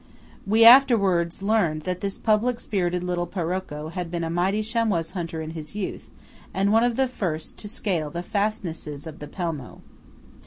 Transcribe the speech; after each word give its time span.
We 0.47 0.65
afterwards 0.65 1.43
learned 1.43 1.83
that 1.83 2.01
this 2.01 2.17
public 2.17 2.59
spirited 2.59 3.03
little 3.03 3.27
Parocco 3.27 3.89
had 3.89 4.09
been 4.09 4.23
a 4.23 4.31
mighty 4.31 4.63
chamois 4.63 5.11
hunter 5.13 5.43
in 5.43 5.51
his 5.51 5.75
youth, 5.75 6.09
and 6.55 6.71
one 6.73 6.83
of 6.83 6.95
the 6.95 7.07
first 7.07 7.55
to 7.57 7.67
scale 7.69 8.09
the 8.09 8.23
fastnesses 8.23 9.05
of 9.05 9.19
the 9.19 9.27
Pelmo. 9.27 9.81